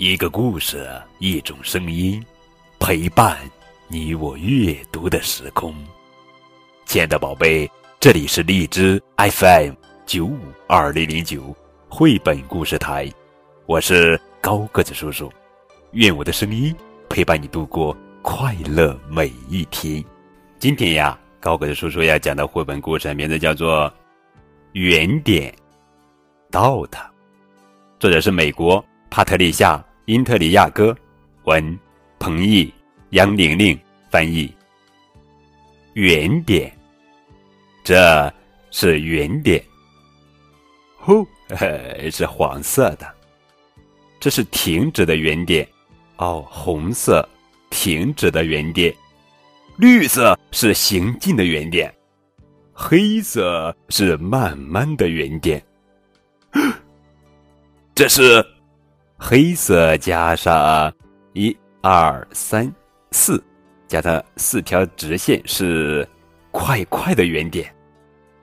[0.00, 2.24] 一个故事，一种声音，
[2.78, 3.36] 陪伴
[3.86, 5.74] 你我阅读的时空。
[6.86, 9.74] 亲爱的宝贝，这里是荔枝 FM
[10.06, 11.54] 九五二零零九
[11.86, 13.12] 绘本故事台，
[13.66, 15.30] 我是高个子叔叔。
[15.92, 16.74] 愿我的声音
[17.10, 20.02] 陪伴你度过快乐每一天。
[20.58, 23.86] 今天呀，高个子叔叔要讲的绘本故事名字叫做
[24.72, 25.52] 《原点》。
[26.50, 26.98] 到的，
[27.98, 29.76] 作者是美国帕特丽夏·
[30.10, 30.92] 因特里亚哥，
[31.44, 31.78] 文，
[32.18, 32.68] 彭毅、
[33.10, 33.78] 杨玲玲
[34.10, 34.52] 翻译。
[35.92, 36.76] 原点，
[37.84, 38.34] 这
[38.72, 39.62] 是原点。
[40.98, 41.24] 呼，
[42.10, 43.08] 是黄色的，
[44.18, 45.64] 这是停止的原点。
[46.16, 47.24] 哦，红色，
[47.70, 48.92] 停止的原点。
[49.76, 51.94] 绿色是行进的原点，
[52.72, 55.64] 黑色是慢慢的原点。
[57.94, 58.44] 这是
[59.22, 60.92] 黑色加上
[61.34, 62.72] 一二三
[63.12, 63.42] 四，
[63.86, 66.08] 加上四条直线是
[66.50, 67.72] 快快的圆点。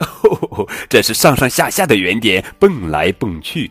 [0.00, 3.70] 哦，这是上上下下的圆点，蹦来蹦去。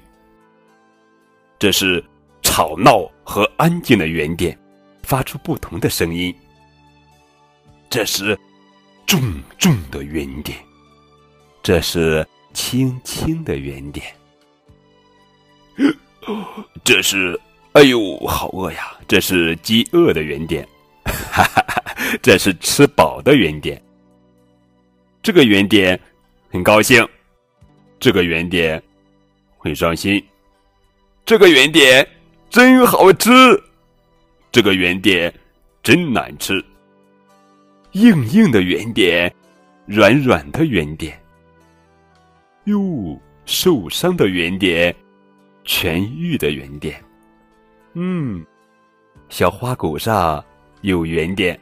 [1.59, 2.03] 这是
[2.41, 4.57] 吵闹和安静的圆点，
[5.03, 6.33] 发出不同的声音。
[7.89, 8.35] 这是
[9.05, 9.21] 重
[9.59, 10.57] 重的圆点，
[11.61, 14.05] 这是轻轻的圆点。
[16.83, 17.39] 这是，
[17.73, 18.91] 哎呦，好饿呀！
[19.07, 20.67] 这是饥饿的原点，
[21.05, 21.95] 哈哈！
[22.21, 23.81] 这是吃饱的原点。
[25.21, 25.99] 这个原点
[26.49, 27.07] 很高兴，
[27.99, 28.81] 这个原点
[29.57, 30.23] 很伤心。
[31.25, 32.07] 这个原点
[32.49, 33.31] 真好吃，
[34.51, 35.33] 这个原点
[35.81, 36.63] 真难吃。
[37.93, 39.33] 硬硬的圆点，
[39.85, 41.17] 软软的圆点。
[42.65, 44.95] 哟，受伤的圆点。
[45.65, 47.01] 痊愈的圆点，
[47.93, 48.45] 嗯，
[49.29, 50.43] 小花狗上
[50.81, 51.59] 有圆点，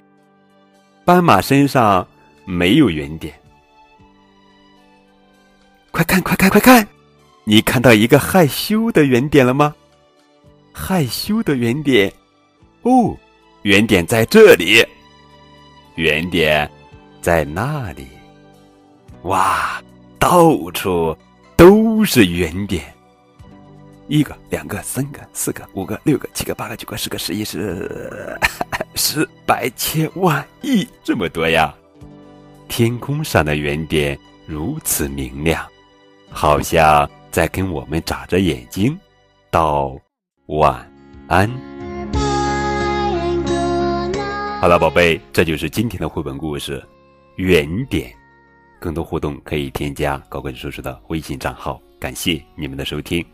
[1.06, 2.08] 斑马身上
[2.46, 3.34] 没有圆点。
[5.92, 6.88] 快看，快看，快看！
[7.44, 9.76] 你看到一个害羞的圆点了吗？
[10.72, 12.12] 害羞的圆点，
[12.84, 13.16] 哦，
[13.64, 14.86] 圆点在这里，
[15.96, 16.70] 圆点
[17.22, 18.08] 在那里，
[19.24, 19.82] 哇，
[20.18, 21.16] 到处
[21.56, 22.84] 都是圆点。
[24.12, 28.38] 一个、两个、三个、四个、五个、六个、七个、八个、九个、十个、十一、十
[28.94, 31.74] 十百千万亿，这么多呀！
[32.68, 35.66] 天空上的圆点如此明亮，
[36.30, 39.00] 好像在跟我们眨着眼睛
[39.50, 39.98] 道
[40.48, 40.86] 晚
[41.30, 41.50] 安。
[44.60, 46.78] 好了，宝贝，这就是今天的绘本故事
[47.38, 48.10] 《圆点》。
[48.78, 51.82] 更多互动可以添加高跟叔叔的微信账号。
[51.98, 53.26] 感谢你们的收听。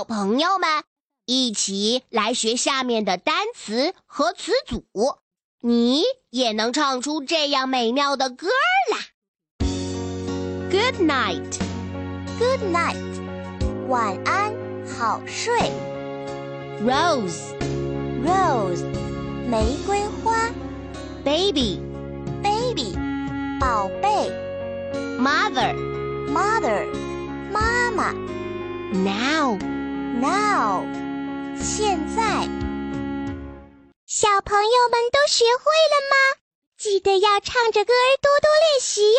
[0.00, 0.82] 小朋友们，
[1.26, 4.82] 一起来学下面的单词和词组，
[5.60, 8.46] 你也能唱出这样美妙的歌
[8.90, 8.98] 啦。
[10.70, 11.58] Good night,
[12.38, 14.54] Good night，晚安，
[14.86, 15.70] 好睡。
[16.82, 17.52] Rose,
[18.24, 18.82] Rose，
[19.50, 20.48] 玫瑰花。
[21.22, 21.78] baby,
[22.42, 22.96] Baby，
[23.60, 24.32] 宝贝。
[25.20, 25.74] mother,
[26.32, 26.86] Mother，
[27.52, 28.14] 妈妈。
[28.94, 29.58] now.
[30.18, 30.84] Now，
[31.56, 32.48] 现在。
[34.06, 36.40] 小朋友们都学会了吗？
[36.76, 39.18] 记得要唱着歌儿多多练习哟。